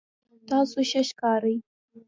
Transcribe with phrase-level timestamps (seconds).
[0.49, 1.55] تاسو ښه ښکارئ